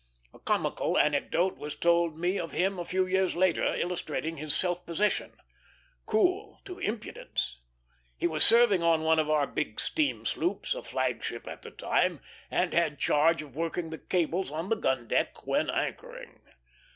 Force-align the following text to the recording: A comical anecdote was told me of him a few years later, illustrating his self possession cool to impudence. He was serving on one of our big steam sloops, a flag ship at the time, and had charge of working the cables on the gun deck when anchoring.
A 0.33 0.39
comical 0.39 0.97
anecdote 0.97 1.57
was 1.57 1.75
told 1.75 2.17
me 2.17 2.39
of 2.39 2.53
him 2.53 2.79
a 2.79 2.85
few 2.85 3.05
years 3.05 3.35
later, 3.35 3.63
illustrating 3.75 4.37
his 4.37 4.55
self 4.55 4.83
possession 4.83 5.37
cool 6.07 6.59
to 6.65 6.79
impudence. 6.79 7.59
He 8.17 8.25
was 8.25 8.43
serving 8.43 8.81
on 8.81 9.03
one 9.03 9.19
of 9.19 9.29
our 9.29 9.45
big 9.45 9.79
steam 9.79 10.25
sloops, 10.25 10.73
a 10.73 10.81
flag 10.81 11.21
ship 11.23 11.47
at 11.47 11.61
the 11.61 11.69
time, 11.69 12.19
and 12.49 12.73
had 12.73 12.97
charge 12.97 13.43
of 13.43 13.55
working 13.55 13.91
the 13.91 13.99
cables 13.99 14.49
on 14.49 14.69
the 14.69 14.75
gun 14.75 15.07
deck 15.07 15.45
when 15.45 15.69
anchoring. 15.69 16.39